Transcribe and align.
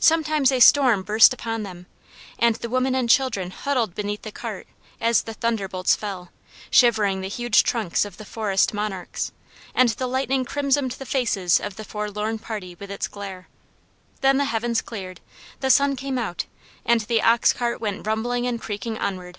Sometimes 0.00 0.50
a 0.50 0.58
storm 0.58 1.04
burst 1.04 1.32
upon 1.32 1.62
them, 1.62 1.86
and 2.36 2.56
the 2.56 2.68
women 2.68 2.96
and 2.96 3.08
children 3.08 3.52
huddled 3.52 3.94
beneath 3.94 4.22
the 4.22 4.32
cart 4.32 4.66
as 5.00 5.22
the 5.22 5.34
thunderbolts 5.34 5.94
fell, 5.94 6.32
shivering 6.68 7.20
the 7.20 7.28
huge 7.28 7.62
trunks 7.62 8.04
of 8.04 8.16
the 8.16 8.24
forest 8.24 8.74
monarchs; 8.74 9.30
and 9.72 9.90
the 9.90 10.08
lightning 10.08 10.44
crimsoned 10.44 10.90
the 10.98 11.06
faces 11.06 11.60
of 11.60 11.76
the 11.76 11.84
forlorn 11.84 12.40
party 12.40 12.74
with 12.74 12.90
its 12.90 13.06
glare. 13.06 13.46
Then 14.20 14.36
the 14.36 14.46
heavens 14.46 14.82
cleared; 14.82 15.20
the 15.60 15.70
sun 15.70 15.94
came 15.94 16.18
out; 16.18 16.46
and 16.84 17.02
the 17.02 17.22
ox 17.22 17.52
cart 17.52 17.80
went 17.80 18.04
rumbling 18.04 18.48
and 18.48 18.60
creaking 18.60 18.98
onward. 18.98 19.38